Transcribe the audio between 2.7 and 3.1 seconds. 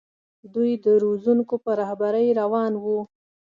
وو.